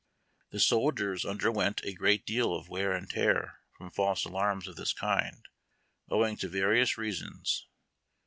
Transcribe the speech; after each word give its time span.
The 0.49 0.59
soldiers 0.59 1.25
underwent 1.25 1.81
a 1.83 1.93
great 1.93 2.25
deal 2.25 2.55
of 2.55 2.67
wear 2.69 2.91
and 2.91 3.07
tear 3.07 3.59
from 3.77 3.91
false 3.91 4.25
alarms 4.25 4.67
of 4.67 4.75
this 4.75 4.93
kind, 4.93 5.47
owing 6.09 6.37
to 6.37 6.47
various 6.49 6.97
reasons. 6.97 7.67